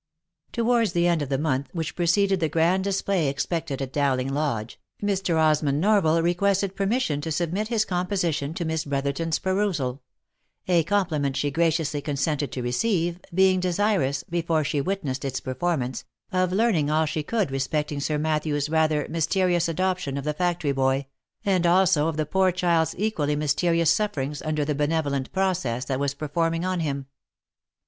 [0.51, 4.79] Towards the end of the month which preceded the grand display expected at Dowling Lodge,
[4.99, 5.37] Mr.
[5.37, 10.01] Osmond Norval requested permission to submit his composition to Miss Brotherton's perusal;
[10.67, 16.51] a compliment she graciously consented to receive, being desirous, before she witnessed its performance, of
[16.51, 21.05] learning all she could respecting Sir Matthew's rather mysterious adoption of the factory boy,
[21.45, 26.15] and also of the poor child's equally mysterious sufferings under the benevolent process that was
[26.15, 27.05] performing on him.